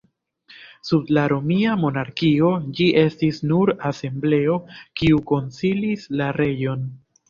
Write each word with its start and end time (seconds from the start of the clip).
Sub 0.87 1.11
la 1.17 1.25
Romia 1.33 1.75
monarkio, 1.83 2.51
ĝi 2.79 2.89
estis 3.03 3.41
nur 3.53 3.75
asembleo 3.93 4.59
kiu 5.03 5.25
konsilis 5.35 6.13
la 6.21 6.37
reĝon. 6.45 6.95